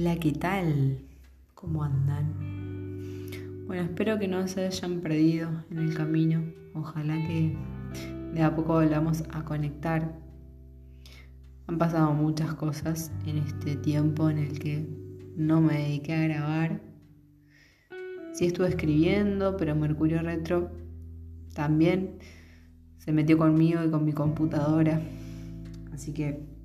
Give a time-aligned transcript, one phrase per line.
[0.00, 1.00] Hola, ¿qué tal?
[1.54, 3.26] ¿Cómo andan?
[3.66, 6.44] Bueno, espero que no se hayan perdido en el camino.
[6.72, 7.56] Ojalá que
[8.32, 10.16] de a poco volvamos a conectar.
[11.66, 14.88] Han pasado muchas cosas en este tiempo en el que
[15.34, 16.80] no me dediqué a grabar.
[18.34, 20.70] Sí estuve escribiendo, pero Mercurio Retro
[21.54, 22.20] también
[22.98, 25.02] se metió conmigo y con mi computadora.
[25.92, 26.57] Así que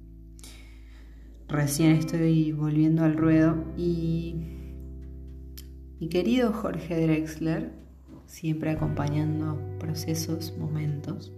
[1.54, 4.36] recién estoy volviendo al ruedo y
[6.00, 7.72] mi querido Jorge Drexler,
[8.26, 11.32] siempre acompañando procesos, momentos,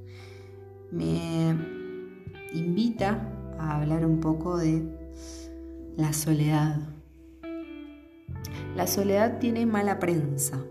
[0.90, 1.54] me
[2.54, 4.84] invita a hablar un poco de
[5.98, 6.80] la soledad.
[8.78, 10.64] La soledad tiene mala prensa.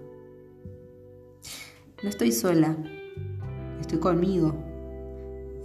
[2.02, 2.78] No estoy sola,
[3.78, 4.56] estoy conmigo.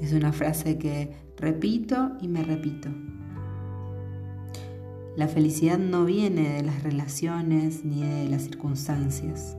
[0.01, 2.89] Es una frase que repito y me repito.
[5.15, 9.57] La felicidad no viene de las relaciones ni de las circunstancias.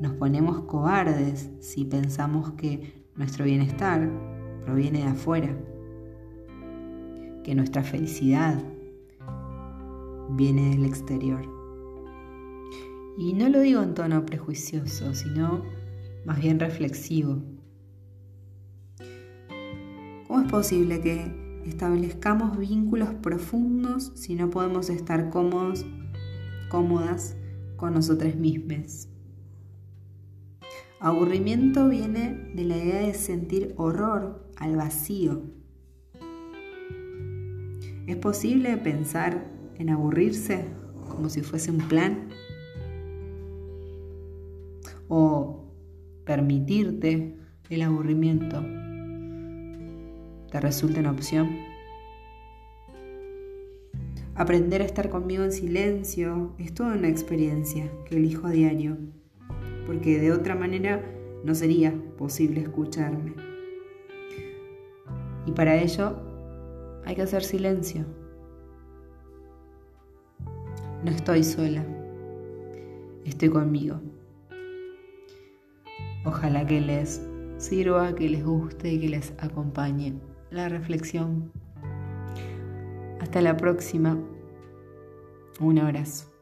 [0.00, 4.10] Nos ponemos cobardes si pensamos que nuestro bienestar
[4.64, 5.56] proviene de afuera,
[7.44, 8.62] que nuestra felicidad
[10.30, 11.48] viene del exterior.
[13.16, 15.62] Y no lo digo en tono prejuicioso, sino
[16.26, 17.42] más bien reflexivo.
[20.26, 25.84] ¿Cómo es posible que establezcamos vínculos profundos si no podemos estar cómodos,
[26.68, 27.36] cómodas
[27.76, 29.08] con nosotros mismos.
[31.00, 35.42] Aburrimiento viene de la idea de sentir horror al vacío.
[38.06, 40.64] ¿Es posible pensar en aburrirse
[41.08, 42.28] como si fuese un plan?
[45.08, 45.72] ¿O
[46.24, 48.62] permitirte el aburrimiento
[50.56, 51.58] te resulta una opción.
[54.34, 58.96] Aprender a estar conmigo en silencio es toda una experiencia que elijo a diario,
[59.86, 61.04] porque de otra manera
[61.44, 63.34] no sería posible escucharme.
[65.44, 66.22] Y para ello
[67.04, 68.06] hay que hacer silencio.
[71.04, 71.84] No estoy sola,
[73.26, 74.00] estoy conmigo.
[76.24, 77.20] Ojalá que les
[77.58, 80.14] sirva, que les guste y que les acompañe
[80.50, 81.52] la reflexión.
[83.20, 84.16] Hasta la próxima.
[85.60, 86.35] Un abrazo.